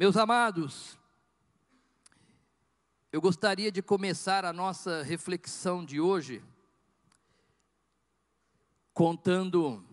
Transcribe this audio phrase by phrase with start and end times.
[0.00, 0.96] Meus amados,
[3.10, 6.40] eu gostaria de começar a nossa reflexão de hoje
[8.94, 9.84] contando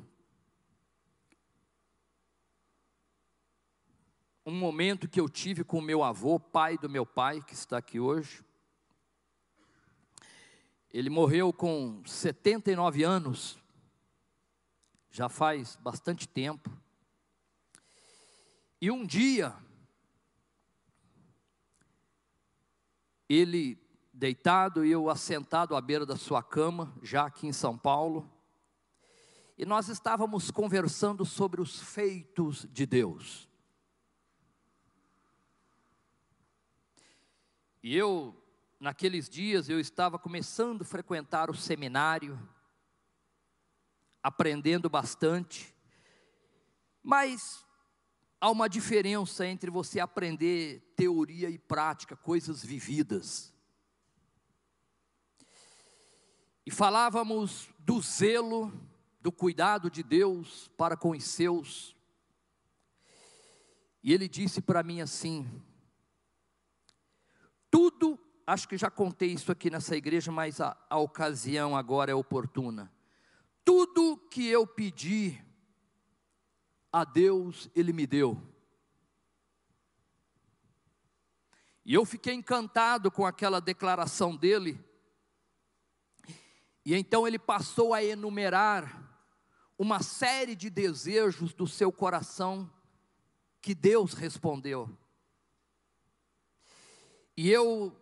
[4.45, 7.99] um momento que eu tive com meu avô, pai do meu pai, que está aqui
[7.99, 8.45] hoje.
[10.91, 13.57] Ele morreu com 79 anos,
[15.09, 16.69] já faz bastante tempo.
[18.79, 19.64] E um dia,
[23.27, 23.77] ele
[24.13, 28.31] deitado e eu assentado à beira da sua cama, já aqui em São Paulo,
[29.57, 33.49] e nós estávamos conversando sobre os feitos de Deus.
[37.81, 38.35] E eu,
[38.79, 42.37] naqueles dias, eu estava começando a frequentar o seminário,
[44.21, 45.73] aprendendo bastante,
[47.03, 47.64] mas
[48.39, 53.53] há uma diferença entre você aprender teoria e prática, coisas vividas.
[56.65, 58.73] E falávamos do zelo,
[59.21, 61.95] do cuidado de Deus para com os seus.
[64.03, 65.47] E ele disse para mim assim:
[67.69, 72.15] tudo, acho que já contei isso aqui nessa igreja, mas a, a ocasião agora é
[72.15, 72.91] oportuna.
[73.63, 75.43] Tudo que eu pedi
[76.95, 78.41] a Deus, Ele me deu.
[81.83, 84.81] E eu fiquei encantado com aquela declaração dele.
[86.85, 89.13] E então ele passou a enumerar
[89.77, 92.71] uma série de desejos do seu coração
[93.61, 94.97] que Deus respondeu.
[97.35, 97.93] E eu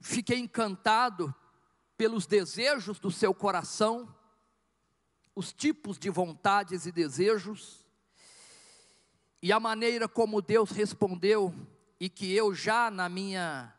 [0.00, 1.34] fiquei encantado
[1.96, 4.16] pelos desejos do seu coração,
[5.38, 7.86] os tipos de vontades e desejos,
[9.40, 11.54] e a maneira como Deus respondeu,
[12.00, 13.72] e que eu já na minha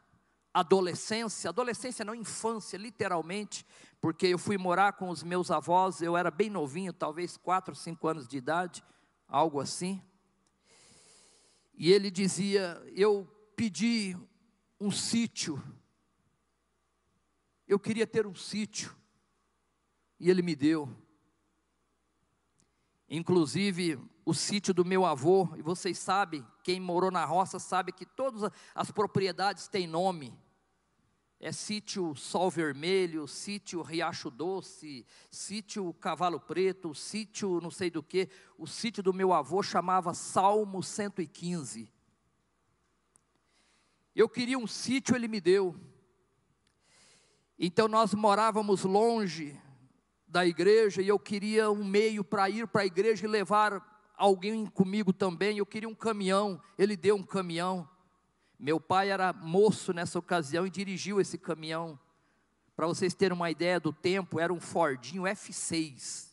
[0.53, 3.65] adolescência, adolescência não infância, literalmente,
[3.99, 8.07] porque eu fui morar com os meus avós, eu era bem novinho, talvez 4, 5
[8.07, 8.81] anos de idade,
[9.27, 10.01] algo assim.
[11.73, 14.15] E ele dizia: Eu pedi
[14.79, 15.61] um sítio.
[17.67, 18.95] Eu queria ter um sítio.
[20.17, 21.08] E ele me deu.
[23.09, 28.05] Inclusive o sítio do meu avô, e vocês sabem, quem morou na roça sabe que
[28.05, 30.37] todas as propriedades têm nome.
[31.39, 38.29] É sítio Sol Vermelho, sítio Riacho Doce, sítio Cavalo Preto, sítio não sei do que.
[38.57, 41.91] O sítio do meu avô chamava Salmo 115.
[44.13, 45.75] Eu queria um sítio, ele me deu.
[47.57, 49.59] Então nós morávamos longe
[50.29, 54.67] da igreja e eu queria um meio para ir para a igreja e levar alguém
[54.67, 55.57] comigo também.
[55.57, 57.89] Eu queria um caminhão, ele deu um caminhão.
[58.57, 61.99] Meu pai era moço nessa ocasião e dirigiu esse caminhão.
[62.75, 66.29] Para vocês terem uma ideia do tempo, era um Fordinho F6.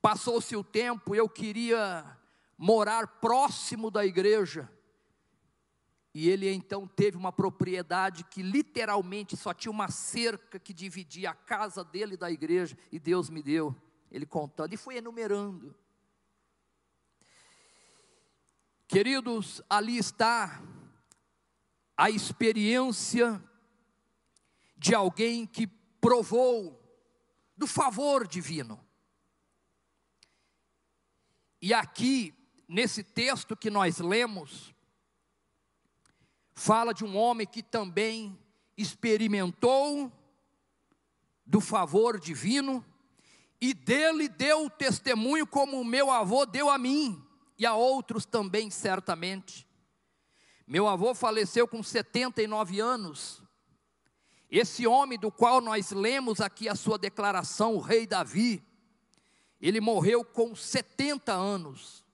[0.00, 2.16] Passou-se o tempo, eu queria
[2.56, 4.70] morar próximo da igreja.
[6.14, 11.34] E ele então teve uma propriedade que literalmente só tinha uma cerca que dividia a
[11.34, 13.74] casa dele da igreja, e Deus me deu.
[14.10, 15.74] Ele contando e foi enumerando.
[18.86, 20.62] Queridos, ali está
[21.94, 23.42] a experiência
[24.76, 25.66] de alguém que
[26.00, 26.80] provou
[27.56, 28.82] do favor divino.
[31.60, 32.32] E aqui
[32.68, 34.72] nesse texto que nós lemos,
[36.58, 38.36] fala de um homem que também
[38.76, 40.12] experimentou
[41.46, 42.84] do favor divino
[43.60, 47.24] e dele deu testemunho como o meu avô deu a mim
[47.56, 49.68] e a outros também certamente.
[50.66, 53.40] Meu avô faleceu com 79 anos.
[54.50, 58.62] Esse homem do qual nós lemos aqui a sua declaração, o rei Davi,
[59.60, 62.04] ele morreu com 70 anos.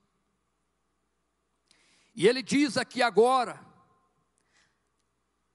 [2.14, 3.73] E ele diz aqui agora,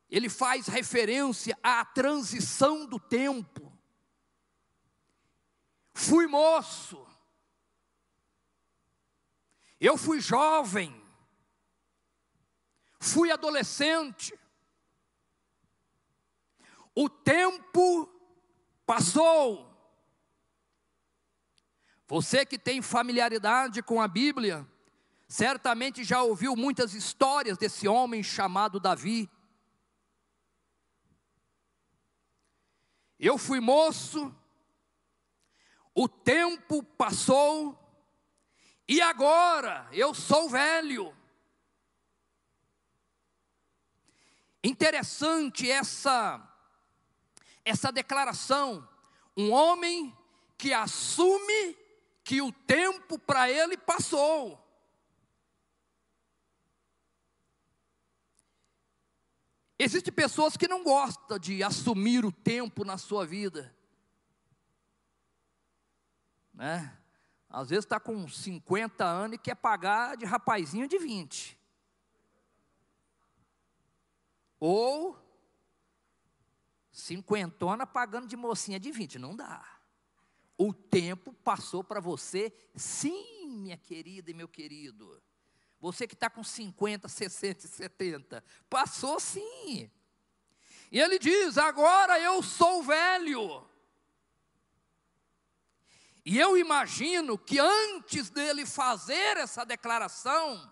[0.09, 3.71] ele faz referência à transição do tempo.
[5.93, 7.05] Fui moço,
[9.79, 10.95] eu fui jovem,
[12.99, 14.33] fui adolescente,
[16.95, 18.09] o tempo
[18.85, 19.67] passou.
[22.07, 24.67] Você que tem familiaridade com a Bíblia,
[25.29, 29.29] Certamente já ouviu muitas histórias desse homem chamado Davi.
[33.19, 34.33] Eu fui moço,
[35.93, 37.77] o tempo passou,
[38.87, 41.15] E agora eu sou velho.
[44.63, 46.43] Interessante essa
[47.63, 48.87] essa declaração,
[49.37, 50.17] um homem
[50.57, 51.77] que assume
[52.23, 54.59] que o tempo para ele passou.
[59.81, 63.73] Existem pessoas que não gostam de assumir o tempo na sua vida.
[66.53, 66.99] Né?
[67.49, 71.57] Às vezes está com 50 anos e quer pagar de rapazinho de 20.
[74.59, 75.17] Ou
[76.91, 79.17] cinquentona pagando de mocinha de 20.
[79.17, 79.65] Não dá.
[80.57, 85.23] O tempo passou para você, sim, minha querida e meu querido.
[85.79, 88.43] Você que está com 50, 60 e 70.
[88.69, 89.89] Passou sim.
[90.91, 93.67] E ele diz: agora eu sou velho.
[96.25, 100.69] E eu imagino que antes dele fazer essa declaração,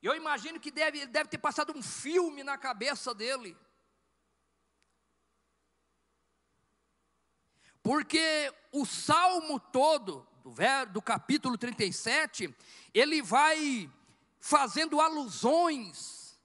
[0.00, 3.56] eu imagino que deve, deve ter passado um filme na cabeça dele.
[7.82, 10.52] Porque o salmo todo, do,
[10.92, 12.54] do capítulo 37,
[12.92, 13.90] ele vai
[14.38, 16.38] fazendo alusões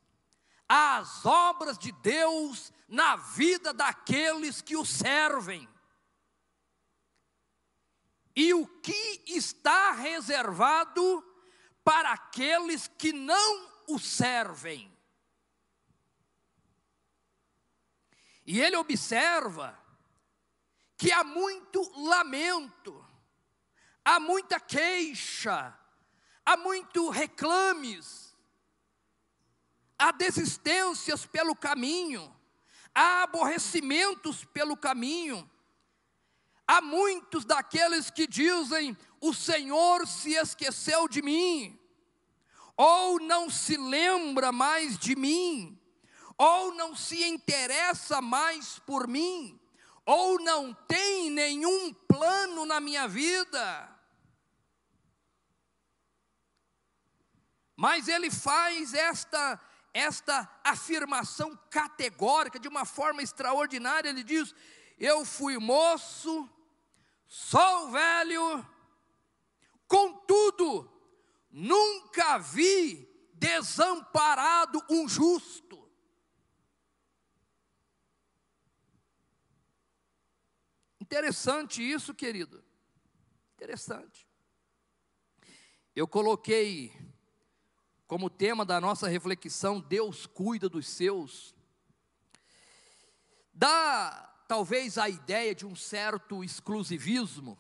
[0.68, 5.68] às obras de Deus na vida daqueles que o servem.
[8.36, 11.25] E o que está reservado
[11.84, 14.90] para aqueles que não o servem.
[18.45, 19.78] E ele observa
[20.98, 23.06] que há muito lamento,
[24.10, 25.78] há muita queixa,
[26.44, 28.36] há muito reclames,
[29.98, 32.36] há desistências pelo caminho,
[32.94, 35.50] há aborrecimentos pelo caminho.
[36.68, 41.80] Há muitos daqueles que dizem: O Senhor se esqueceu de mim
[42.82, 45.78] ou não se lembra mais de mim,
[46.38, 49.60] ou não se interessa mais por mim,
[50.06, 53.99] ou não tem nenhum plano na minha vida.
[57.86, 59.60] Mas ele faz esta
[59.92, 64.54] esta afirmação categórica de uma forma extraordinária, ele diz:
[65.00, 66.48] Eu fui moço,
[67.28, 68.68] sou velho,
[69.88, 71.00] contudo
[71.52, 75.90] Nunca vi desamparado um justo.
[81.02, 82.64] Interessante isso, querido.
[83.56, 84.30] Interessante.
[85.96, 86.94] Eu coloquei
[88.10, 91.56] como tema da nossa reflexão: Deus cuida dos seus.
[93.54, 97.58] Dá talvez a ideia de um certo exclusivismo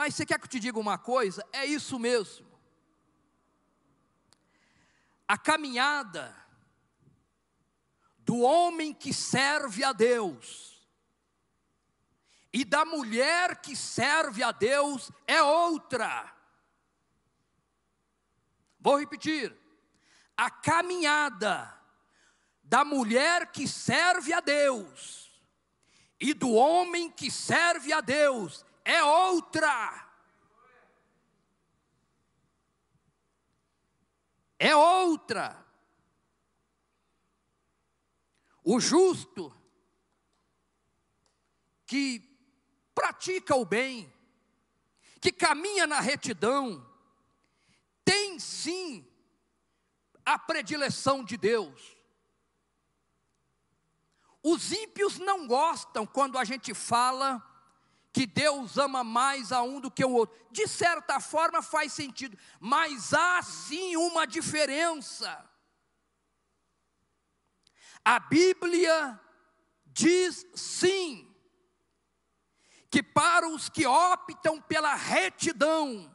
[0.00, 1.46] mas você quer que eu te diga uma coisa?
[1.52, 2.46] É isso mesmo.
[5.26, 6.34] A caminhada
[8.18, 10.88] do homem que serve a Deus
[12.52, 16.34] e da mulher que serve a Deus é outra.
[18.80, 19.56] Vou repetir.
[20.36, 21.72] A caminhada
[22.62, 25.30] da mulher que serve a Deus
[26.18, 30.08] e do homem que serve a Deus é outra.
[34.58, 35.66] É outra.
[38.62, 39.54] O justo
[41.86, 42.22] que
[42.94, 44.12] pratica o bem,
[45.20, 46.89] que caminha na retidão,
[48.04, 49.06] tem sim
[50.24, 51.96] a predileção de Deus.
[54.42, 57.46] Os ímpios não gostam quando a gente fala
[58.12, 60.36] que Deus ama mais a um do que o outro.
[60.50, 65.48] De certa forma faz sentido, mas há sim uma diferença.
[68.04, 69.20] A Bíblia
[69.86, 71.30] diz sim,
[72.90, 76.12] que para os que optam pela retidão,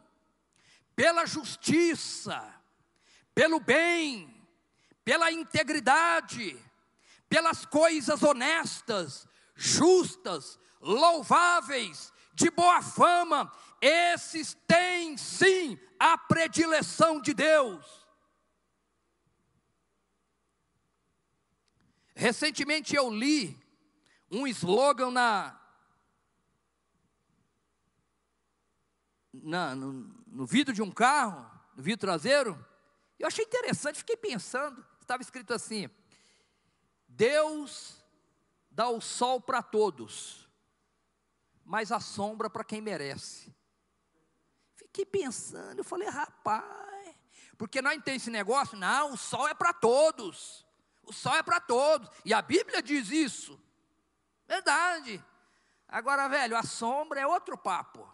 [0.95, 2.53] pela justiça,
[3.33, 4.33] pelo bem,
[5.03, 6.57] pela integridade,
[7.27, 18.05] pelas coisas honestas, justas, louváveis, de boa fama, esses têm sim a predileção de Deus.
[22.15, 23.59] Recentemente eu li
[24.31, 25.59] um slogan na,
[29.33, 29.75] na
[30.35, 32.63] no vidro de um carro, no vidro traseiro,
[33.17, 35.89] eu achei interessante, fiquei pensando, estava escrito assim:
[37.07, 38.03] Deus
[38.69, 40.49] dá o sol para todos,
[41.63, 43.55] mas a sombra para quem merece.
[44.75, 47.15] fiquei pensando, eu falei, rapaz,
[47.57, 50.65] porque nós tem esse negócio, não, o sol é para todos.
[51.03, 52.09] O sol é para todos.
[52.25, 53.61] E a Bíblia diz isso.
[54.47, 55.23] Verdade.
[55.87, 58.11] Agora, velho, a sombra é outro papo.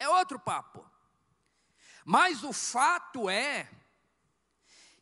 [0.00, 0.90] É outro papo.
[2.04, 3.70] Mas o fato é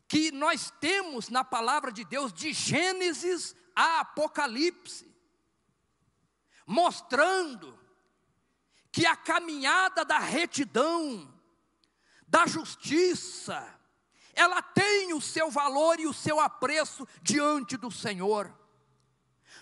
[0.09, 5.09] que nós temos na palavra de Deus, de Gênesis a Apocalipse,
[6.67, 7.79] mostrando
[8.91, 11.33] que a caminhada da retidão,
[12.27, 13.79] da justiça,
[14.35, 18.53] ela tem o seu valor e o seu apreço diante do Senhor.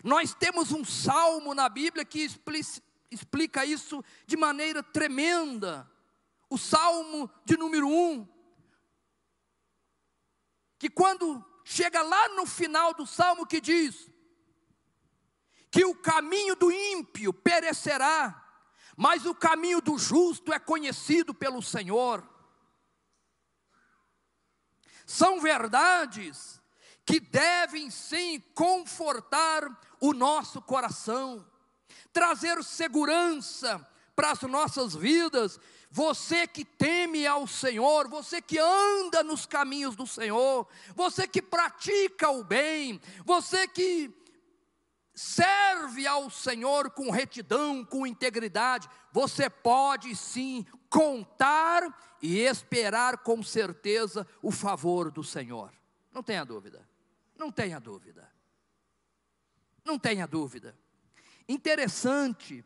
[0.03, 5.91] Nós temos um salmo na Bíblia que explica isso de maneira tremenda.
[6.49, 8.29] O salmo de número 1,
[10.79, 14.09] que quando chega lá no final do salmo que diz
[15.71, 18.45] que o caminho do ímpio perecerá,
[18.97, 22.27] mas o caminho do justo é conhecido pelo Senhor.
[25.05, 26.61] São verdades
[27.05, 29.63] que devem sim confortar
[30.01, 31.47] o nosso coração,
[32.13, 35.61] trazer segurança para as nossas vidas
[35.97, 42.29] você que teme ao Senhor, você que anda nos caminhos do Senhor, você que pratica
[42.29, 44.15] o bem, você que
[45.15, 51.83] serve ao Senhor com retidão, com integridade, você pode sim contar
[52.21, 55.73] e esperar com certeza o favor do Senhor.
[56.13, 56.87] Não tenha dúvida.
[57.39, 58.31] Não tenha dúvida.
[59.83, 60.77] Não tenha dúvida.
[61.49, 62.65] Interessante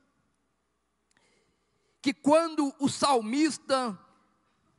[2.00, 3.98] que quando o salmista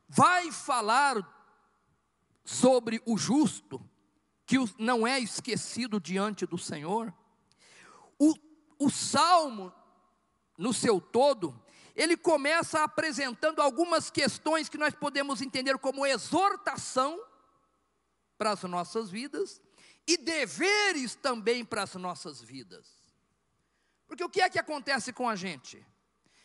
[0.08, 1.16] vai falar
[2.44, 3.80] sobre o justo,
[4.44, 7.14] que não é esquecido diante do Senhor,
[8.18, 8.34] o,
[8.78, 9.72] o salmo,
[10.58, 11.60] no seu todo,
[11.94, 17.20] ele começa apresentando algumas questões que nós podemos entender como exortação
[18.36, 19.60] para as nossas vidas
[20.06, 23.01] e deveres também para as nossas vidas.
[24.12, 25.82] Porque o que é que acontece com a gente?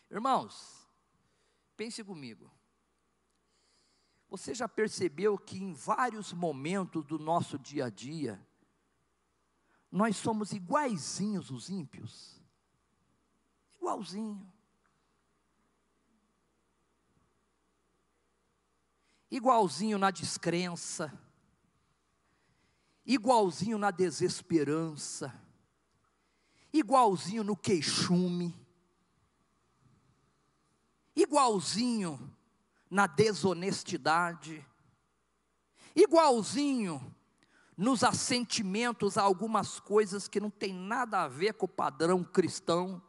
[0.10, 0.88] Irmãos,
[1.76, 2.50] pense comigo.
[4.30, 8.42] Você já percebeu que em vários momentos do nosso dia a dia,
[9.92, 12.42] nós somos iguaizinhos os ímpios?
[13.76, 14.50] Igualzinho.
[19.30, 21.12] Igualzinho na descrença,
[23.06, 25.46] igualzinho na desesperança,
[26.74, 28.68] igualzinho no queixume
[31.18, 32.32] igualzinho
[32.90, 34.66] na desonestidade,
[35.96, 37.14] igualzinho
[37.76, 43.02] nos assentimentos a algumas coisas que não tem nada a ver com o padrão cristão.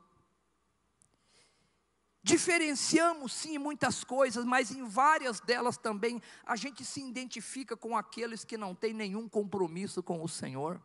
[2.22, 8.44] Diferenciamos sim muitas coisas, mas em várias delas também a gente se identifica com aqueles
[8.44, 10.82] que não têm nenhum compromisso com o Senhor.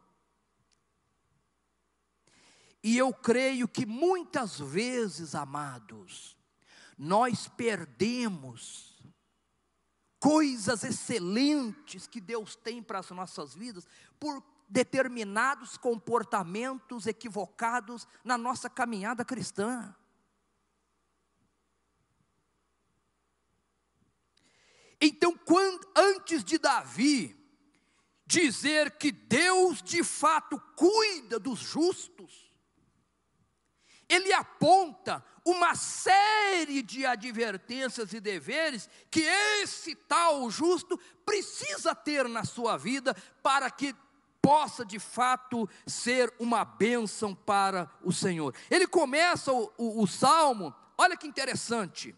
[2.83, 6.35] E eu creio que muitas vezes, amados,
[6.97, 8.93] nós perdemos
[10.19, 13.87] coisas excelentes que Deus tem para as nossas vidas
[14.19, 19.95] por determinados comportamentos equivocados na nossa caminhada cristã.
[24.99, 27.37] Então, quando, antes de Davi
[28.25, 32.42] dizer que Deus de fato cuida dos justos,
[34.09, 39.21] ele aponta uma série de advertências e deveres que
[39.61, 43.95] esse tal justo precisa ter na sua vida para que
[44.41, 48.53] possa de fato ser uma bênção para o Senhor.
[48.69, 52.15] Ele começa o, o, o salmo, olha que interessante.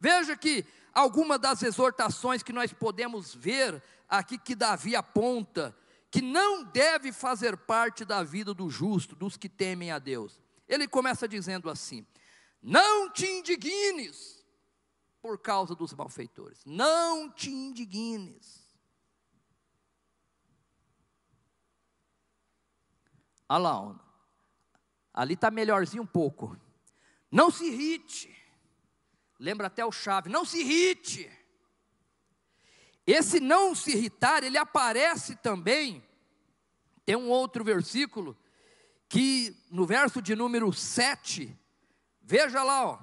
[0.00, 5.76] Veja que alguma das exortações que nós podemos ver aqui que Davi aponta,
[6.10, 10.40] que não deve fazer parte da vida do justo, dos que temem a Deus.
[10.68, 12.06] Ele começa dizendo assim:
[12.62, 14.44] não te indignes
[15.22, 16.64] por causa dos malfeitores.
[16.64, 18.66] Não te indignes.
[23.48, 24.00] Olha lá,
[25.14, 26.56] ali está melhorzinho um pouco.
[27.30, 28.34] Não se irrite.
[29.38, 31.30] Lembra até o chave, não se irrite.
[33.06, 36.04] Esse não se irritar, ele aparece também.
[37.06, 38.36] Tem um outro versículo
[39.08, 41.56] que no verso de número 7,
[42.30, 42.98] Veja lá, ó,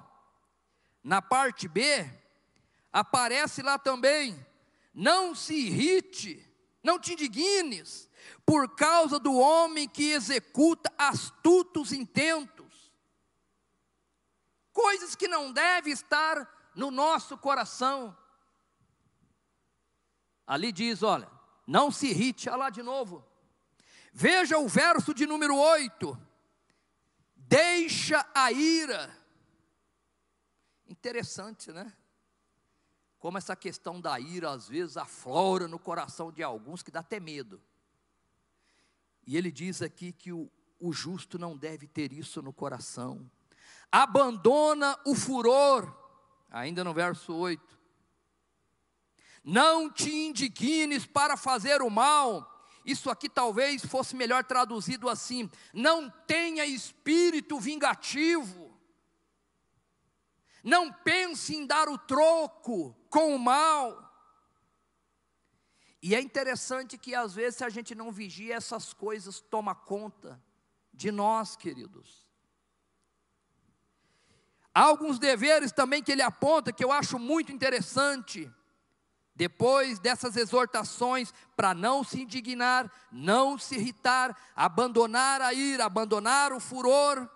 [1.03, 2.07] na parte B,
[2.93, 4.39] aparece lá também:
[4.93, 6.47] não se irrite,
[6.83, 8.07] não te indignes,
[8.45, 12.91] por causa do homem que executa astutos intentos,
[14.71, 18.15] coisas que não devem estar no nosso coração.
[20.45, 21.31] Ali diz: olha,
[21.65, 23.25] não se irrite, olha lá de novo.
[24.17, 26.17] Veja o verso de número 8.
[27.35, 29.13] Deixa a ira.
[30.87, 31.93] Interessante, né?
[33.19, 37.19] Como essa questão da ira às vezes aflora no coração de alguns que dá até
[37.19, 37.61] medo.
[39.27, 43.29] E ele diz aqui que o, o justo não deve ter isso no coração.
[43.91, 45.93] Abandona o furor,
[46.49, 47.77] ainda no verso 8.
[49.43, 52.54] Não te indignes para fazer o mal.
[52.85, 58.73] Isso aqui talvez fosse melhor traduzido assim: não tenha espírito vingativo.
[60.63, 64.03] Não pense em dar o troco com o mal.
[66.01, 70.39] E é interessante que às vezes, se a gente não vigia, essas coisas toma conta
[70.93, 72.25] de nós, queridos.
[74.73, 78.51] Há alguns deveres também que ele aponta que eu acho muito interessante.
[79.35, 86.59] Depois dessas exortações para não se indignar, não se irritar, abandonar a ira, abandonar o
[86.59, 87.29] furor,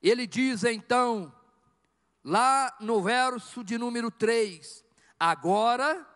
[0.00, 1.32] ele diz então,
[2.22, 4.84] lá no verso de número 3:
[5.18, 6.06] agora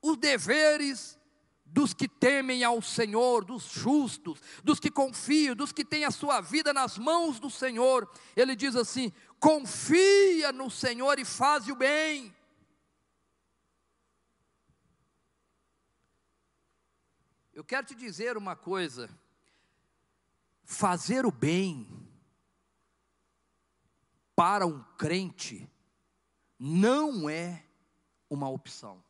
[0.00, 1.18] os deveres
[1.66, 6.40] dos que temem ao Senhor, dos justos, dos que confiam, dos que têm a sua
[6.40, 8.08] vida nas mãos do Senhor.
[8.36, 12.34] Ele diz assim: confia no Senhor e faz o bem.
[17.54, 19.08] Eu quero te dizer uma coisa:
[20.64, 21.86] fazer o bem
[24.34, 25.70] para um crente
[26.58, 27.64] não é
[28.28, 29.02] uma opção.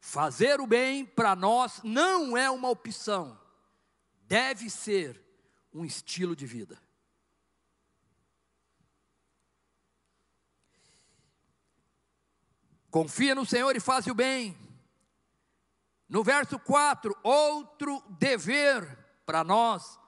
[0.00, 3.40] Fazer o bem para nós não é uma opção,
[4.22, 5.22] deve ser
[5.72, 6.83] um estilo de vida.
[12.94, 14.56] Confia no Senhor e faz o bem.
[16.08, 18.86] No verso 4, outro dever
[19.26, 19.98] para nós: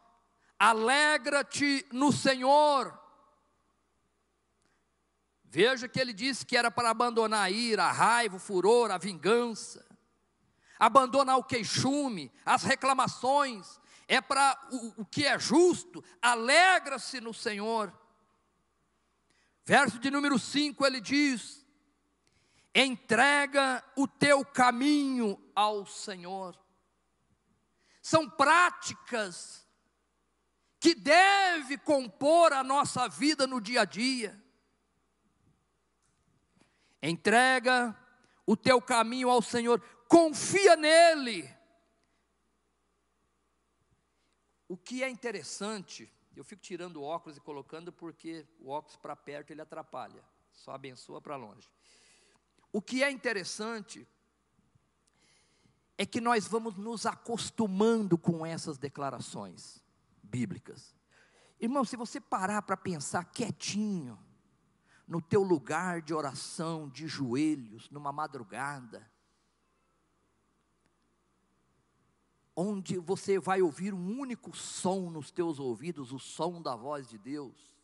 [0.57, 2.97] alegra-te no Senhor.
[5.43, 8.99] Veja que ele disse que era para abandonar a ira, a raiva, o furor, a
[8.99, 9.85] vingança
[10.79, 17.93] abandonar o queixume, as reclamações, é para o, o que é justo, alegra-se no Senhor.
[19.65, 21.66] Verso de número 5 ele diz:
[22.77, 26.59] entrega o teu caminho ao Senhor.
[28.03, 29.67] São práticas
[30.79, 34.39] que deve compor a nossa vida no dia a dia.
[37.03, 37.97] Entrega
[38.45, 41.51] o teu caminho ao Senhor, confia nele.
[44.69, 49.17] O que é interessante, eu fico tirando o óculos e colocando porque o óculos para
[49.17, 51.71] perto ele atrapalha, só abençoa para longe.
[52.77, 54.07] O que é interessante
[55.97, 59.83] é que nós vamos nos acostumando com essas declarações
[60.23, 60.95] bíblicas.
[61.59, 64.19] Irmão, se você parar para pensar quietinho,
[65.09, 69.11] no teu lugar de oração, de joelhos, numa madrugada,
[72.55, 77.17] onde você vai ouvir um único som nos teus ouvidos, o som da voz de
[77.17, 77.75] Deus,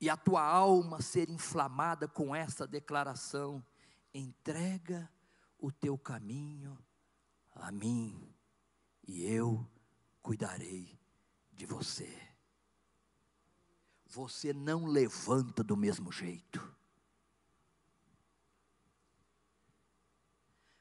[0.00, 3.64] e a tua alma ser inflamada com essa declaração:
[4.12, 5.10] entrega
[5.58, 6.78] o teu caminho
[7.52, 8.34] a mim,
[9.06, 9.66] e eu
[10.22, 10.98] cuidarei
[11.52, 12.08] de você.
[14.06, 16.76] Você não levanta do mesmo jeito.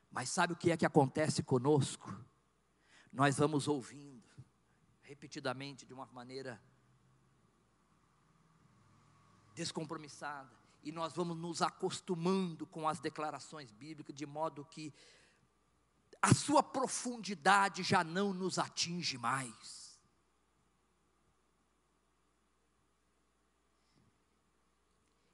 [0.09, 2.27] Mas sabe o que é que acontece conosco?
[3.17, 4.29] nós vamos ouvindo
[5.01, 6.61] repetidamente de uma maneira
[9.57, 14.93] descompromissada e nós vamos nos acostumando com as declarações bíblicas de modo que
[16.21, 19.99] a sua profundidade já não nos atinge mais.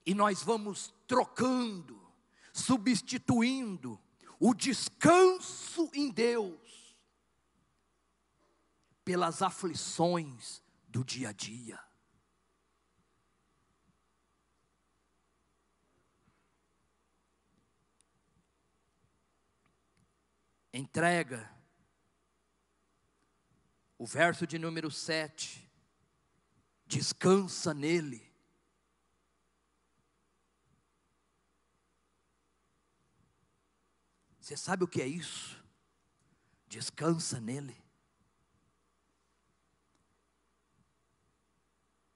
[0.06, 2.02] E nós vamos trocando,
[2.54, 4.00] substituindo
[4.40, 6.98] o descanso em Deus
[9.04, 11.93] pelas aflições do dia a dia.
[20.74, 21.50] Entrega.
[23.98, 25.70] O verso de número 7.
[26.88, 28.34] Descansa nele.
[34.40, 35.64] Você sabe o que é isso?
[36.68, 37.82] Descansa nele.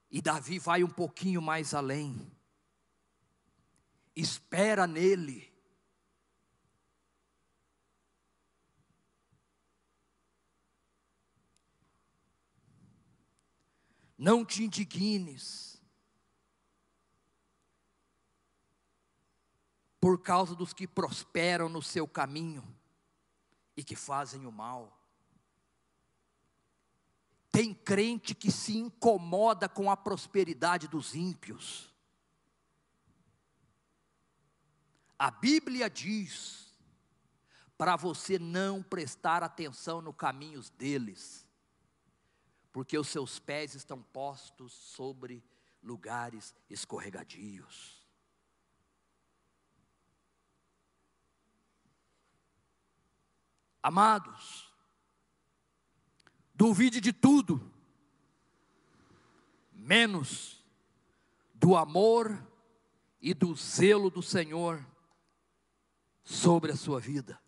[0.10, 2.30] E Davi vai um pouquinho mais além.
[4.16, 5.57] Espera nele.
[14.18, 15.80] Não te indignes
[20.00, 22.64] por causa dos que prosperam no seu caminho
[23.76, 24.98] e que fazem o mal.
[27.52, 31.94] Tem crente que se incomoda com a prosperidade dos ímpios.
[35.18, 36.68] A Bíblia diz
[37.78, 41.47] para você não prestar atenção no caminhos deles,
[42.78, 45.44] porque os seus pés estão postos sobre
[45.82, 48.08] lugares escorregadios.
[53.82, 54.72] Amados,
[56.54, 57.74] Duvide de tudo,
[59.74, 60.64] menos
[61.56, 62.48] do amor
[63.20, 64.86] e do zelo do Senhor
[66.24, 67.42] sobre a sua vida.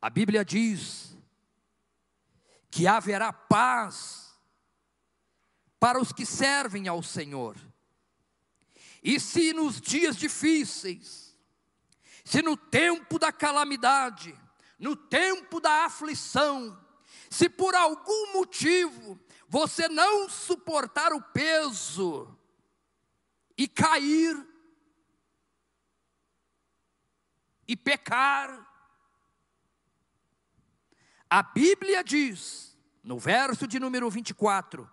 [0.00, 1.16] A Bíblia diz
[2.70, 4.38] que haverá paz
[5.80, 7.56] para os que servem ao Senhor.
[9.02, 11.28] E se nos dias difíceis
[12.28, 14.38] se no tempo da calamidade,
[14.78, 16.78] no tempo da aflição,
[17.30, 22.38] se por algum motivo você não suportar o peso
[23.56, 24.36] e cair
[27.66, 28.77] e pecar,
[31.30, 34.88] a Bíblia diz, no verso de número 24: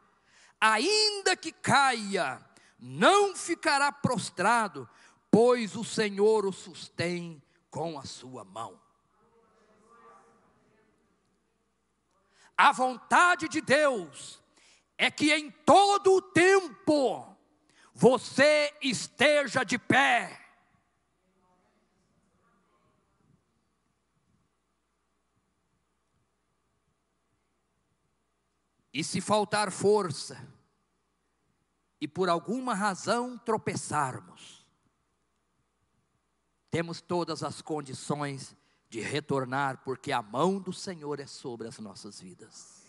[0.60, 2.44] ainda que caia,
[2.80, 4.90] não ficará prostrado,
[5.32, 8.80] pois o Senhor o sustém com a sua mão.
[12.58, 14.42] A vontade de Deus
[14.98, 17.36] é que em todo o tempo
[17.94, 20.45] você esteja de pé.
[28.96, 30.42] E se faltar força,
[32.00, 34.66] e por alguma razão tropeçarmos,
[36.72, 38.56] temos todas as condições
[38.90, 42.86] de retornar, porque a mão do Senhor é sobre as nossas vidas.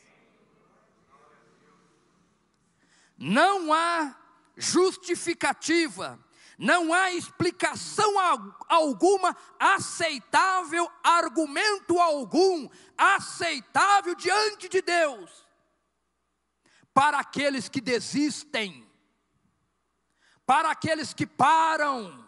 [3.19, 4.17] Não há
[4.57, 6.25] justificativa,
[6.57, 8.15] não há explicação
[8.69, 15.46] alguma aceitável, argumento algum aceitável diante de Deus
[16.97, 18.91] para aqueles que desistem,
[20.47, 22.27] para aqueles que param,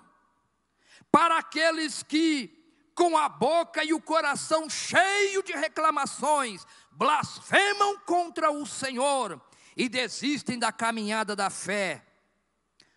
[1.11, 2.54] para aqueles que,
[2.94, 9.40] com a boca e o coração cheio de reclamações, blasfemam contra o Senhor
[9.74, 12.04] e desistem da caminhada da fé,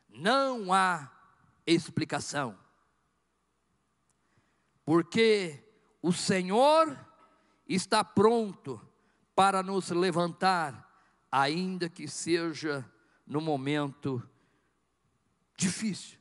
[0.10, 1.10] não há
[1.66, 2.60] explicação.
[4.84, 5.64] Porque
[6.02, 7.00] o Senhor
[7.66, 8.86] está pronto
[9.34, 10.91] para nos levantar,
[11.32, 12.86] ainda que seja
[13.26, 14.22] no momento
[15.56, 16.20] difícil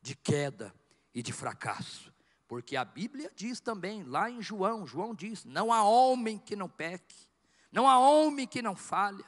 [0.00, 0.74] de queda
[1.14, 2.12] e de fracasso.
[2.46, 6.68] Porque a Bíblia diz também, lá em João, João diz: não há homem que não
[6.68, 7.16] peque,
[7.70, 9.24] não há homem que não falha.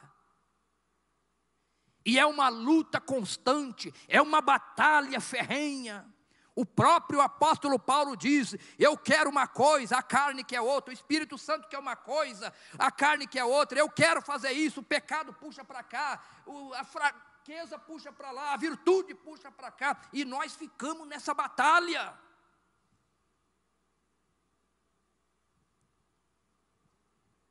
[2.05, 6.14] E é uma luta constante, é uma batalha ferrenha.
[6.57, 11.37] O próprio apóstolo Paulo diz: Eu quero uma coisa, a carne quer outra, o Espírito
[11.37, 15.65] Santo quer uma coisa, a carne quer outra, eu quero fazer isso, o pecado puxa
[15.65, 16.23] para cá,
[16.77, 22.17] a fraqueza puxa para lá, a virtude puxa para cá, e nós ficamos nessa batalha.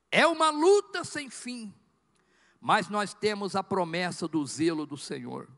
[0.10, 1.74] É uma luta sem fim,
[2.62, 5.50] mas nós temos a promessa do zelo do Senhor.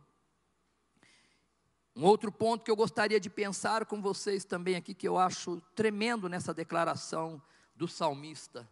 [1.95, 5.61] Um outro ponto que eu gostaria de pensar com vocês também aqui, que eu acho
[5.73, 7.41] tremendo nessa declaração
[7.73, 8.69] do salmista.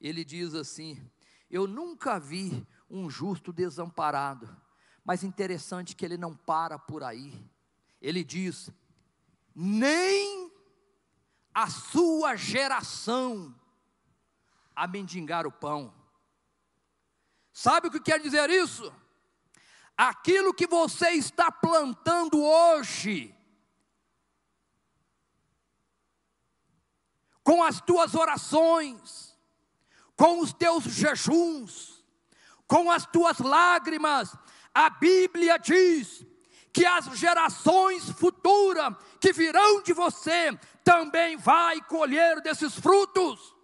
[0.00, 0.96] Ele diz assim:
[1.50, 4.48] Eu nunca vi um justo desamparado,
[5.04, 7.34] mas interessante que ele não para por aí.
[8.00, 8.70] Ele diz:
[9.54, 10.52] nem
[11.52, 13.54] a sua geração
[14.74, 15.92] a mendigar o pão.
[17.52, 18.92] Sabe o que quer dizer isso?
[20.04, 23.32] Aquilo que você está plantando hoje,
[27.44, 29.38] com as tuas orações,
[30.16, 32.04] com os teus jejuns,
[32.66, 34.36] com as tuas lágrimas,
[34.74, 36.26] a Bíblia diz
[36.72, 40.50] que as gerações futuras que virão de você
[40.82, 43.54] também vai colher desses frutos.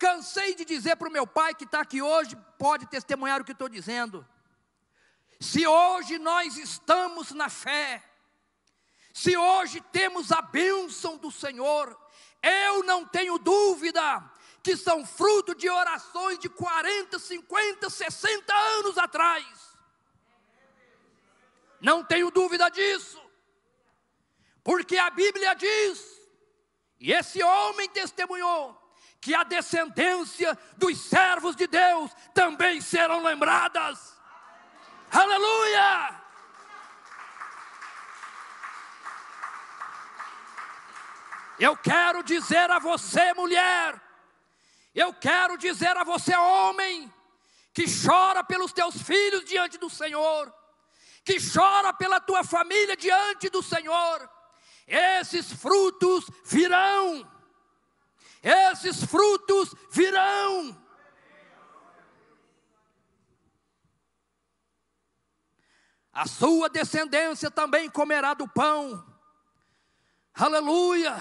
[0.00, 3.52] Cansei de dizer para o meu pai que está aqui hoje, pode testemunhar o que
[3.52, 4.26] estou dizendo.
[5.38, 8.02] Se hoje nós estamos na fé,
[9.12, 11.94] se hoje temos a bênção do Senhor,
[12.42, 14.24] eu não tenho dúvida
[14.62, 19.44] que são fruto de orações de 40, 50, 60 anos atrás.
[21.78, 23.20] Não tenho dúvida disso,
[24.64, 26.18] porque a Bíblia diz,
[26.98, 28.79] e esse homem testemunhou,
[29.20, 34.18] que a descendência dos servos de Deus também serão lembradas.
[35.10, 36.20] Aleluia!
[41.58, 44.00] Eu quero dizer a você, mulher,
[44.94, 47.12] eu quero dizer a você, homem,
[47.74, 50.50] que chora pelos teus filhos diante do Senhor,
[51.22, 54.30] que chora pela tua família diante do Senhor,
[54.86, 57.30] esses frutos virão,
[58.42, 60.76] esses frutos virão.
[66.12, 69.04] A sua descendência também comerá do pão,
[70.34, 71.16] aleluia.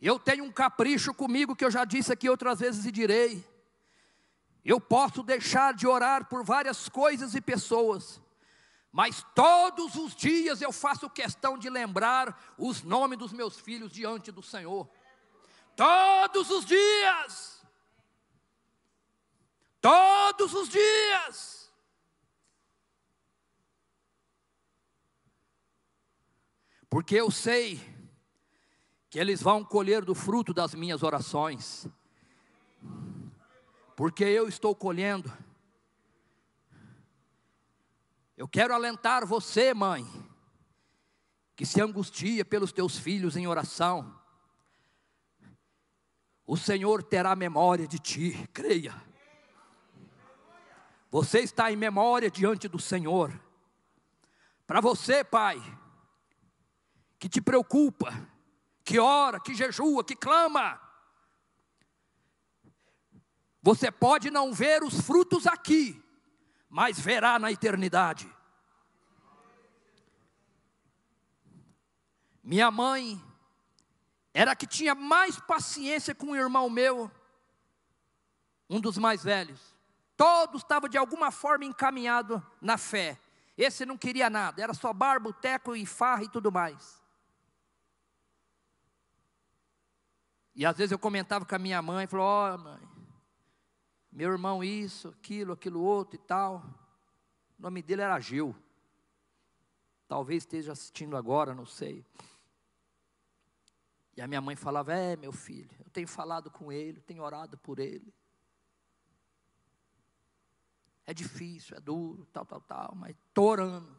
[0.00, 3.42] Eu tenho um capricho comigo que eu já disse aqui outras vezes e direi.
[4.62, 8.20] Eu posso deixar de orar por várias coisas e pessoas,
[8.94, 14.30] mas todos os dias eu faço questão de lembrar os nomes dos meus filhos diante
[14.30, 14.88] do Senhor.
[15.74, 17.60] Todos os dias.
[19.80, 21.72] Todos os dias.
[26.88, 27.80] Porque eu sei
[29.10, 31.88] que eles vão colher do fruto das minhas orações,
[33.96, 35.36] porque eu estou colhendo.
[38.36, 40.04] Eu quero alentar você, mãe,
[41.54, 44.20] que se angustia pelos teus filhos em oração.
[46.44, 48.94] O Senhor terá memória de ti, creia.
[51.10, 53.40] Você está em memória diante do Senhor.
[54.66, 55.62] Para você, pai,
[57.20, 58.12] que te preocupa,
[58.82, 60.80] que ora, que jejua, que clama.
[63.62, 66.03] Você pode não ver os frutos aqui,
[66.74, 68.28] mas verá na eternidade.
[72.42, 73.22] Minha mãe
[74.34, 77.08] era que tinha mais paciência com o irmão meu,
[78.68, 79.60] um dos mais velhos.
[80.16, 83.20] Todos estavam de alguma forma encaminhados na fé.
[83.56, 87.00] Esse não queria nada, era só barbo, teco e farra e tudo mais.
[90.56, 92.93] E às vezes eu comentava com a minha mãe, falou, ó oh, mãe,
[94.14, 96.64] meu irmão isso, aquilo, aquilo outro e tal.
[97.58, 98.54] O nome dele era Gil.
[100.06, 102.06] Talvez esteja assistindo agora, não sei.
[104.16, 107.58] E a minha mãe falava: É, meu filho, eu tenho falado com ele, tenho orado
[107.58, 108.14] por ele.
[111.04, 113.96] É difícil, é duro, tal, tal, tal, mas estou orando.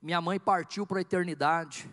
[0.00, 1.86] Minha mãe partiu para a eternidade.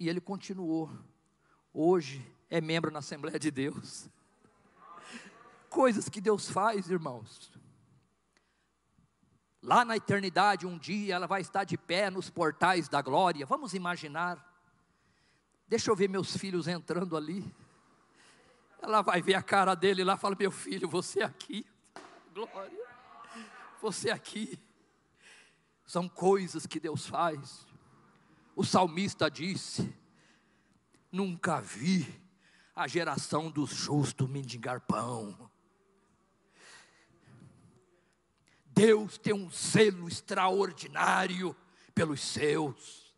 [0.00, 0.90] E ele continuou.
[1.78, 4.08] Hoje é membro na Assembleia de Deus.
[5.68, 7.52] Coisas que Deus faz, irmãos.
[9.62, 13.44] Lá na eternidade, um dia ela vai estar de pé nos portais da glória.
[13.44, 14.42] Vamos imaginar.
[15.68, 17.44] Deixa eu ver meus filhos entrando ali.
[18.80, 21.66] Ela vai ver a cara dele lá fala: Meu filho, você aqui.
[22.32, 22.86] Glória.
[23.82, 24.58] Você aqui.
[25.84, 27.66] São coisas que Deus faz.
[28.54, 29.94] O salmista disse:
[31.16, 32.06] Nunca vi
[32.74, 35.50] a geração dos justos mendigar pão.
[38.66, 41.56] Deus tem um zelo extraordinário
[41.94, 43.16] pelos seus.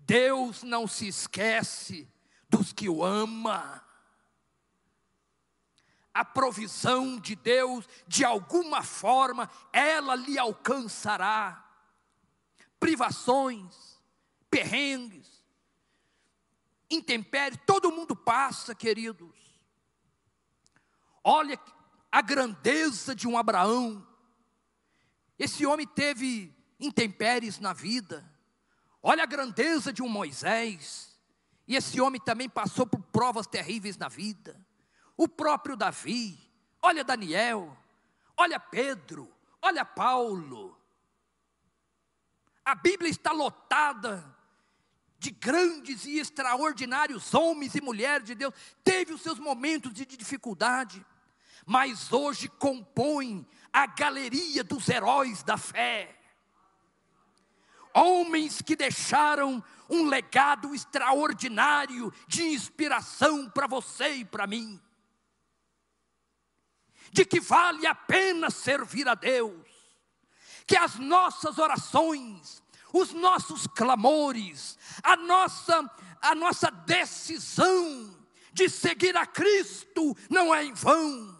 [0.00, 2.06] Deus não se esquece
[2.46, 3.82] dos que o ama.
[6.12, 11.66] A provisão de Deus, de alguma forma, ela lhe alcançará
[12.78, 13.98] privações,
[14.50, 15.33] perrengues,
[16.90, 19.34] intempéries, todo mundo passa, queridos.
[21.22, 21.58] Olha
[22.12, 24.06] a grandeza de um Abraão.
[25.38, 28.24] Esse homem teve intempéries na vida.
[29.02, 31.18] Olha a grandeza de um Moisés.
[31.66, 34.64] E esse homem também passou por provas terríveis na vida.
[35.16, 36.38] O próprio Davi.
[36.80, 37.76] Olha Daniel.
[38.36, 39.32] Olha Pedro.
[39.62, 40.78] Olha Paulo.
[42.64, 44.34] A Bíblia está lotada
[45.24, 48.52] de grandes e extraordinários homens e mulheres de Deus.
[48.84, 51.04] Teve os seus momentos de dificuldade,
[51.64, 56.14] mas hoje compõem a galeria dos heróis da fé.
[57.94, 64.78] Homens que deixaram um legado extraordinário de inspiração para você e para mim.
[67.10, 69.66] De que vale a pena servir a Deus,
[70.66, 72.62] que as nossas orações,
[72.94, 75.90] os nossos clamores, a nossa,
[76.22, 78.16] a nossa decisão
[78.52, 81.34] de seguir a Cristo não é em vão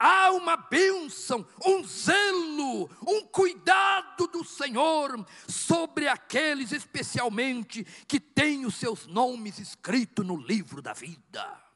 [0.00, 8.76] há uma bênção, um zelo, um cuidado do Senhor sobre aqueles especialmente que têm os
[8.76, 11.69] seus nomes escritos no livro da vida.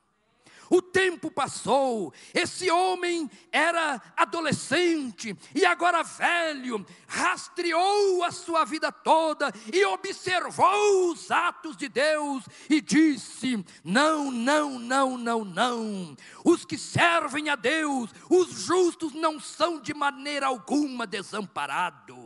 [0.71, 9.53] O tempo passou, esse homem era adolescente e agora velho, rastreou a sua vida toda
[9.73, 16.17] e observou os atos de Deus e disse: Não, não, não, não, não.
[16.45, 22.24] Os que servem a Deus, os justos não são de maneira alguma desamparados.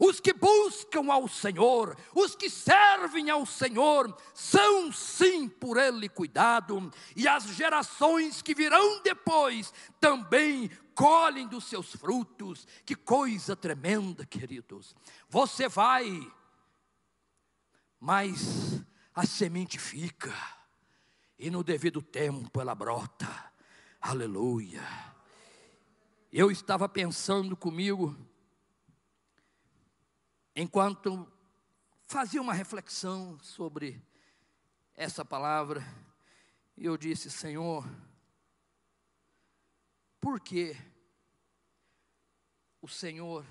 [0.00, 6.90] Os que buscam ao Senhor, os que servem ao Senhor, são sim por Ele cuidado,
[7.14, 12.66] e as gerações que virão depois também colhem dos seus frutos.
[12.84, 14.94] Que coisa tremenda, queridos.
[15.28, 16.26] Você vai,
[18.00, 18.82] mas
[19.14, 20.34] a semente fica,
[21.38, 23.52] e no devido tempo ela brota.
[24.00, 24.82] Aleluia.
[26.32, 28.16] Eu estava pensando comigo,
[30.54, 31.30] enquanto
[32.06, 34.00] fazia uma reflexão sobre
[34.94, 35.82] essa palavra,
[36.76, 37.84] eu disse: Senhor,
[40.20, 40.76] por que
[42.80, 43.44] o Senhor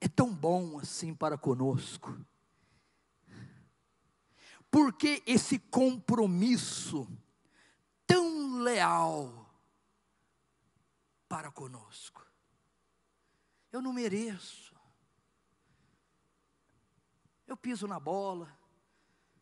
[0.00, 2.16] é tão bom assim para conosco?
[4.70, 7.08] Por que esse compromisso
[8.06, 9.50] tão leal
[11.26, 12.26] para conosco?
[13.70, 14.74] Eu não mereço.
[17.46, 18.54] Eu piso na bola,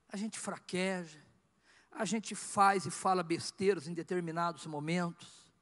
[0.09, 1.25] a gente fraqueja,
[1.91, 5.53] a gente faz e fala besteiras em determinados momentos.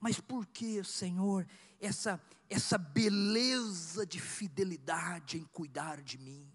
[0.00, 1.46] Mas por que, Senhor,
[1.80, 6.50] essa essa beleza de fidelidade em cuidar de mim?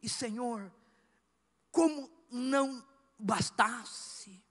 [0.00, 0.72] E Senhor,
[1.70, 2.84] como não
[3.18, 4.42] bastasse,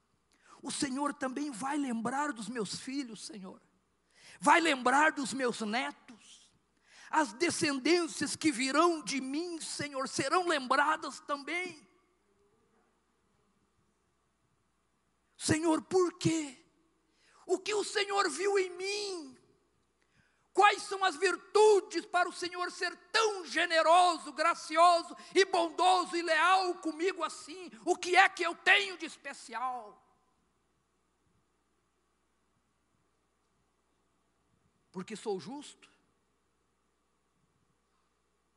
[0.61, 3.61] o Senhor também vai lembrar dos meus filhos, Senhor
[4.39, 6.49] vai lembrar dos meus netos,
[7.09, 11.87] as descendências que virão de mim, Senhor, serão lembradas também.
[15.37, 16.57] Senhor, por quê?
[17.45, 19.37] O que o Senhor viu em mim?
[20.51, 26.73] Quais são as virtudes para o Senhor ser tão generoso, gracioso e bondoso e leal
[26.75, 27.71] comigo assim?
[27.85, 30.03] O que é que eu tenho de especial?
[34.97, 35.87] Porque sou justo,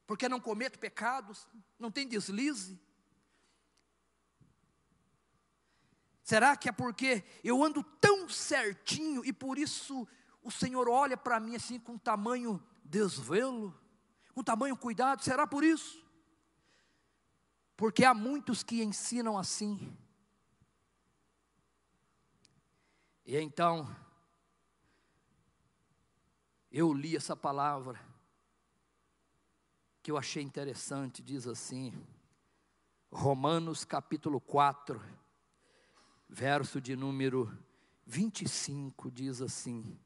[0.07, 1.46] porque não cometo pecados,
[1.79, 2.81] não tem deslize.
[6.22, 10.09] Será que é porque eu ando tão certinho e por isso
[10.42, 13.79] o Senhor olha para mim assim com tamanho desvelo,
[14.33, 15.22] com tamanho cuidado?
[15.22, 16.03] Será por isso?
[17.76, 19.94] Porque há muitos que ensinam assim.
[23.26, 23.94] E então,
[26.70, 28.00] eu li essa palavra
[30.02, 31.92] que eu achei interessante, diz assim,
[33.11, 35.02] Romanos capítulo 4,
[36.28, 37.52] verso de número
[38.06, 39.98] 25, diz assim: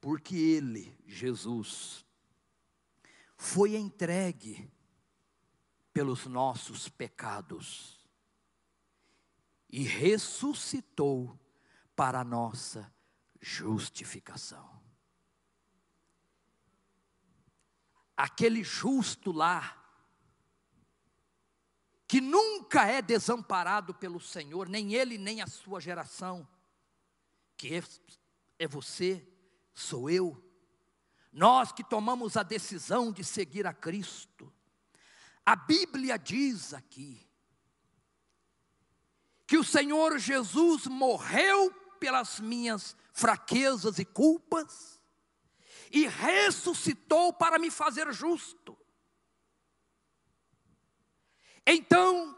[0.00, 2.06] Porque Ele, Jesus,
[3.36, 4.70] foi entregue
[5.92, 7.98] pelos nossos pecados
[9.68, 11.38] e ressuscitou
[11.96, 12.92] para a nossa
[13.40, 14.77] justificação.
[18.18, 19.76] Aquele justo lá,
[22.08, 26.46] que nunca é desamparado pelo Senhor, nem ele, nem a sua geração,
[27.56, 27.82] que é,
[28.58, 29.24] é você,
[29.72, 30.42] sou eu,
[31.32, 34.52] nós que tomamos a decisão de seguir a Cristo.
[35.46, 37.24] A Bíblia diz aqui,
[39.46, 44.97] que o Senhor Jesus morreu pelas minhas fraquezas e culpas,
[45.92, 48.76] e ressuscitou para me fazer justo.
[51.66, 52.36] Então,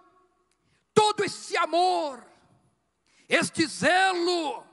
[0.95, 2.27] todo esse amor,
[3.29, 4.67] este zelo,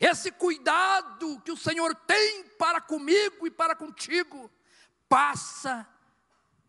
[0.00, 4.50] esse cuidado que o Senhor tem para comigo e para contigo,
[5.08, 5.86] passa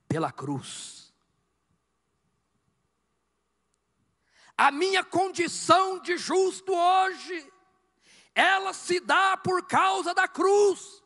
[0.08, 1.14] pela cruz.
[4.58, 7.52] A minha condição de justo hoje,
[8.36, 11.03] ela se dá por causa da cruz.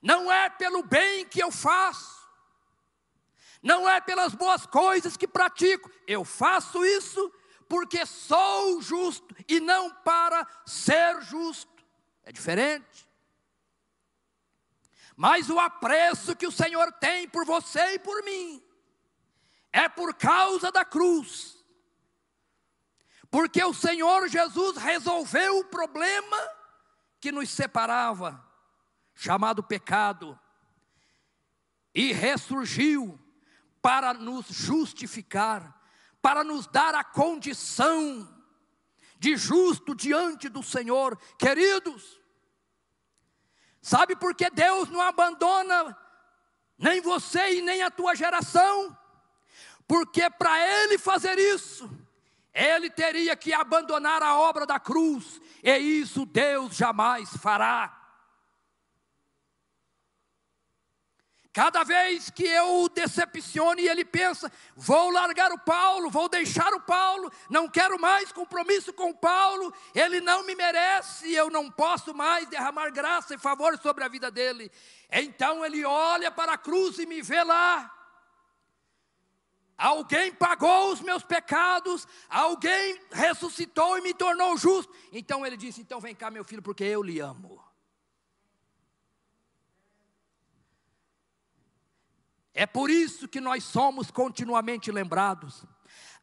[0.00, 2.20] Não é pelo bem que eu faço,
[3.62, 7.32] não é pelas boas coisas que pratico, eu faço isso
[7.68, 11.84] porque sou justo e não para ser justo.
[12.24, 13.08] É diferente.
[15.14, 18.62] Mas o apreço que o Senhor tem por você e por mim
[19.72, 21.56] é por causa da cruz.
[23.30, 26.36] Porque o Senhor Jesus resolveu o problema
[27.20, 28.44] que nos separava,
[29.20, 30.38] chamado pecado,
[31.94, 33.20] e ressurgiu
[33.82, 35.78] para nos justificar,
[36.22, 38.26] para nos dar a condição
[39.18, 41.20] de justo diante do Senhor.
[41.38, 42.18] Queridos,
[43.82, 45.94] sabe por que Deus não abandona
[46.78, 48.96] nem você e nem a tua geração?
[49.86, 51.90] Porque para Ele fazer isso,
[52.54, 57.99] Ele teria que abandonar a obra da cruz, e isso Deus jamais fará.
[61.52, 66.72] Cada vez que eu o decepciono e ele pensa, vou largar o Paulo, vou deixar
[66.74, 71.68] o Paulo, não quero mais compromisso com o Paulo, ele não me merece, eu não
[71.68, 74.70] posso mais derramar graça e favor sobre a vida dele.
[75.10, 77.96] Então ele olha para a cruz e me vê lá.
[79.76, 84.94] Alguém pagou os meus pecados, alguém ressuscitou e me tornou justo.
[85.10, 87.69] Então ele disse: Então vem cá, meu filho, porque eu lhe amo.
[92.52, 95.64] É por isso que nós somos continuamente lembrados.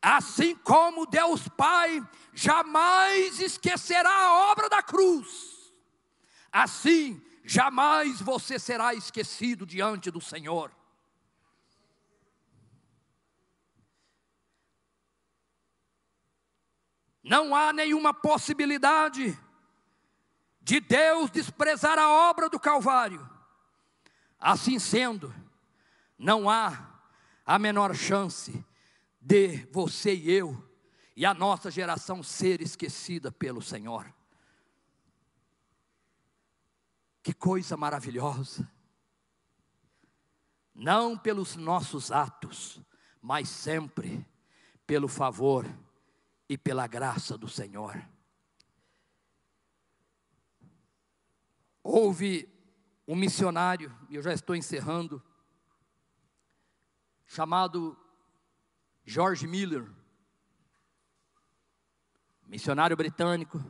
[0.02, 5.74] Assim como Deus Pai jamais esquecerá a obra da cruz,
[6.52, 10.72] assim jamais você será esquecido diante do Senhor.
[17.24, 19.38] Não há nenhuma possibilidade
[20.62, 23.28] de Deus desprezar a obra do Calvário.
[24.40, 25.34] Assim sendo,
[26.18, 27.02] não há
[27.46, 28.66] a menor chance
[29.22, 30.68] de você e eu
[31.16, 34.14] e a nossa geração ser esquecida pelo Senhor.
[37.24, 38.72] Que coisa maravilhosa!
[40.74, 42.80] Não pelos nossos atos,
[43.22, 44.26] mas sempre
[44.86, 45.66] pelo favor
[46.48, 48.00] e pela graça do Senhor.
[51.84, 52.48] Houve
[53.08, 55.24] um missionário, e eu já estou encerrando,
[57.28, 57.96] chamado
[59.06, 59.86] George Miller,
[62.48, 63.62] missionário britânico,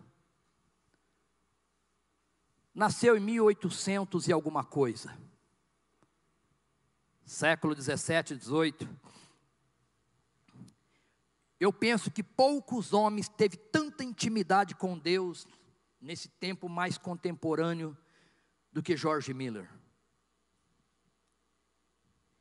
[2.73, 5.17] nasceu em 1800 e alguma coisa,
[7.25, 8.87] século 17, 18.
[11.59, 15.47] Eu penso que poucos homens teve tanta intimidade com Deus
[15.99, 17.97] nesse tempo mais contemporâneo
[18.71, 19.67] do que George Miller.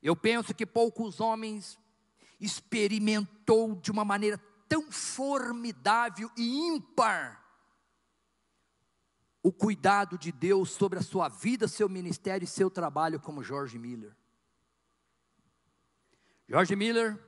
[0.06, 1.76] Eu penso que poucos homens
[2.38, 4.38] experimentou de uma maneira
[4.68, 7.44] tão formidável e ímpar
[9.42, 13.80] o cuidado de Deus sobre a sua vida, seu ministério e seu trabalho como George
[13.80, 14.16] Miller.
[16.48, 17.20] George Miller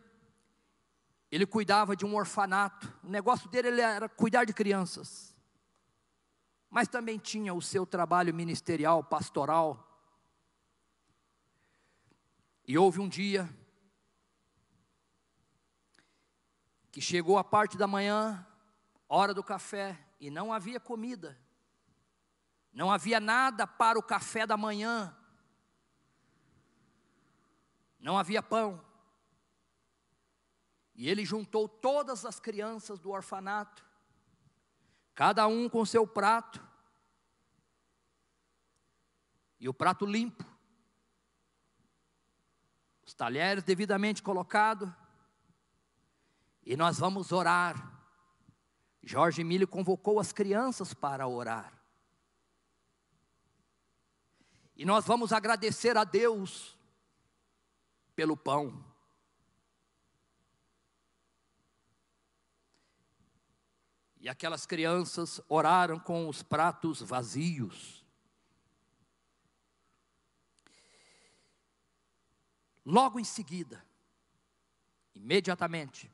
[1.32, 2.96] ele cuidava de um orfanato.
[3.02, 5.34] O negócio dele era cuidar de crianças.
[6.70, 9.87] Mas também tinha o seu trabalho ministerial, pastoral.
[12.68, 13.48] E houve um dia
[16.92, 18.46] que chegou a parte da manhã,
[19.08, 21.40] hora do café, e não havia comida.
[22.70, 25.16] Não havia nada para o café da manhã.
[27.98, 28.84] Não havia pão.
[30.94, 33.82] E ele juntou todas as crianças do orfanato,
[35.14, 36.62] cada um com seu prato,
[39.58, 40.47] e o prato limpo,
[43.08, 44.86] os talheres devidamente colocados,
[46.62, 47.98] e nós vamos orar.
[49.02, 51.72] Jorge Emílio convocou as crianças para orar.
[54.76, 56.76] E nós vamos agradecer a Deus
[58.14, 58.84] pelo pão.
[64.20, 67.97] E aquelas crianças oraram com os pratos vazios.
[72.90, 73.84] Logo em seguida,
[75.14, 76.10] imediatamente,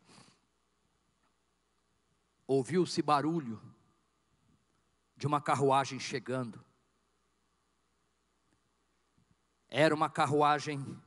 [2.48, 3.62] ouviu-se barulho
[5.16, 6.64] de uma carruagem chegando.
[9.68, 11.00] Era uma carruagem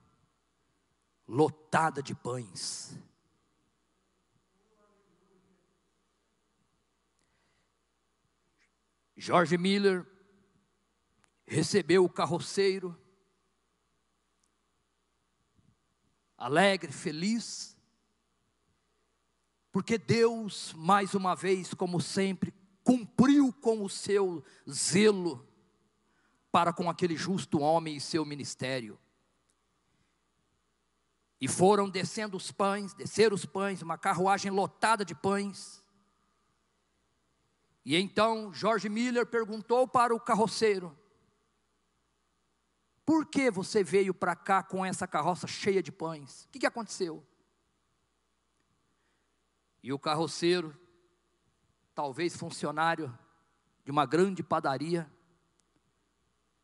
[1.27, 2.97] lotada de pães.
[9.17, 10.09] George Miller
[11.45, 12.97] recebeu o carroceiro
[16.37, 17.75] alegre, feliz,
[19.71, 25.47] porque Deus, mais uma vez, como sempre, cumpriu com o seu zelo
[26.51, 28.97] para com aquele justo homem e seu ministério.
[31.39, 35.83] E foram descendo os pães, desceram os pães, uma carruagem lotada de pães.
[37.85, 40.97] E então Jorge Miller perguntou para o carroceiro:
[43.07, 46.43] Por que você veio para cá com essa carroça cheia de pães?
[46.43, 47.25] O que, que aconteceu?
[49.81, 50.77] E o carroceiro,
[51.95, 53.17] talvez funcionário
[53.85, 55.09] de uma grande padaria,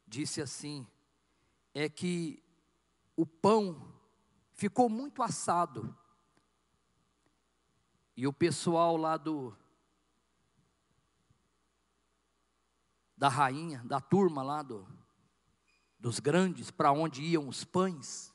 [0.06, 0.86] disse assim:
[1.74, 2.44] É que
[3.16, 3.96] o pão
[4.52, 5.98] ficou muito assado.
[8.18, 9.56] E o pessoal lá do
[13.16, 14.86] da rainha, da turma lá do,
[16.04, 18.34] dos grandes, para onde iam os pães,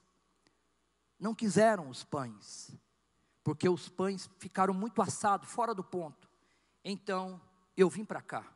[1.20, 2.74] não quiseram os pães,
[3.44, 6.30] porque os pães ficaram muito assados, fora do ponto.
[6.82, 7.38] Então,
[7.76, 8.50] eu vim para cá.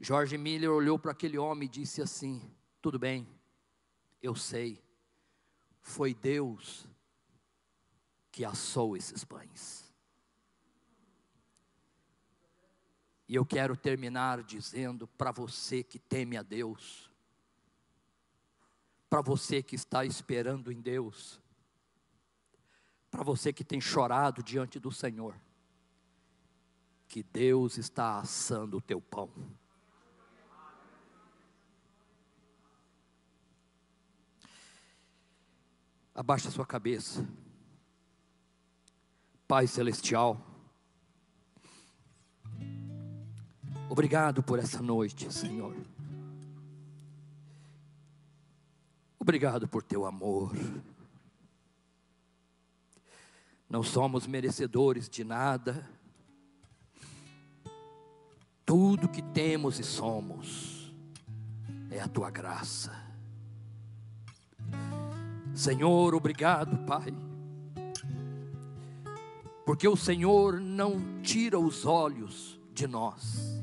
[0.00, 2.50] Jorge Miller olhou para aquele homem e disse assim:
[2.80, 3.28] Tudo bem,
[4.22, 4.82] eu sei,
[5.82, 6.88] foi Deus
[8.32, 9.85] que assou esses pães.
[13.28, 17.10] E eu quero terminar dizendo para você que teme a Deus,
[19.10, 21.40] para você que está esperando em Deus,
[23.10, 25.34] para você que tem chorado diante do Senhor,
[27.08, 29.30] que Deus está assando o teu pão.
[36.14, 37.28] Abaixa a sua cabeça.
[39.46, 40.55] Pai Celestial,
[43.88, 45.76] obrigado por essa noite, Senhor.
[49.18, 50.52] Obrigado por teu amor.
[53.68, 55.88] Não somos merecedores de nada.
[58.64, 60.92] Tudo que temos e somos
[61.90, 63.06] é a tua graça.
[65.54, 67.14] Senhor, obrigado, Pai,
[69.64, 73.55] porque o Senhor não tira os olhos de nós,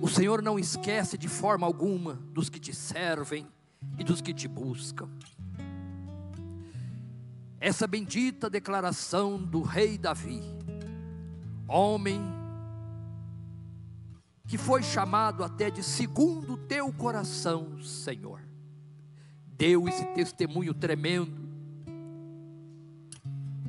[0.00, 3.46] o Senhor não esquece de forma alguma dos que te servem
[3.98, 5.08] e dos que te buscam.
[7.60, 10.42] Essa bendita declaração do rei Davi,
[11.68, 12.20] homem
[14.46, 18.40] que foi chamado até de segundo teu coração, Senhor
[19.60, 21.38] deu esse testemunho tremendo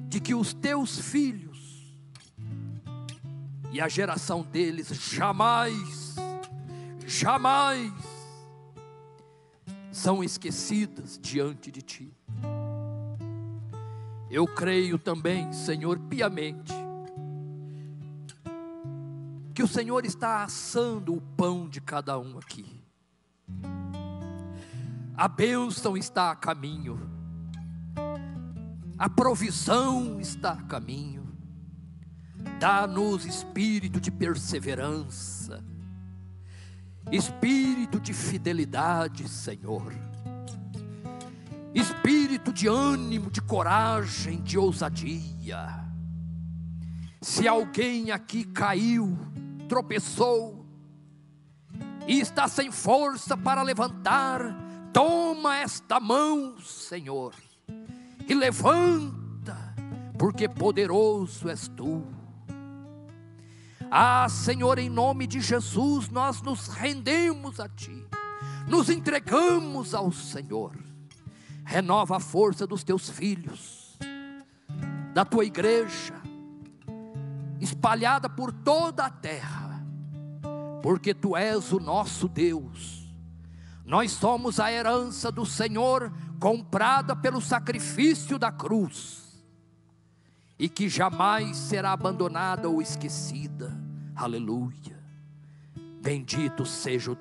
[0.07, 1.51] de que os teus filhos
[3.72, 6.15] e a geração deles jamais,
[7.05, 7.91] jamais
[9.91, 12.13] são esquecidas diante de ti.
[14.30, 16.74] Eu creio também, Senhor, piamente,
[19.53, 22.82] que o Senhor está assando o pão de cada um aqui
[25.22, 26.99] a bênção está a caminho,
[28.97, 31.20] a provisão está a caminho.
[32.62, 35.64] Dá-nos espírito de perseverança,
[37.12, 39.91] espírito de fidelidade, Senhor,
[41.74, 45.84] espírito de ânimo, de coragem, de ousadia.
[47.20, 49.18] Se alguém aqui caiu,
[49.68, 50.64] tropeçou,
[52.07, 54.55] e está sem força para levantar,
[54.93, 57.34] Toma esta mão, Senhor,
[58.28, 59.74] e levanta,
[60.20, 62.20] porque poderoso és tu.
[63.91, 68.07] Ah, Senhor, em nome de Jesus, nós nos rendemos a Ti,
[68.67, 70.77] nos entregamos ao Senhor.
[71.65, 73.97] Renova a força dos teus filhos,
[75.13, 76.13] da tua igreja,
[77.59, 79.85] espalhada por toda a terra,
[80.81, 83.01] porque Tu és o nosso Deus
[83.91, 89.43] nós somos a herança do Senhor, comprada pelo sacrifício da cruz,
[90.57, 93.80] e que jamais será abandonada ou esquecida.
[94.22, 94.99] Aleluia.
[95.99, 97.09] Bendito seja o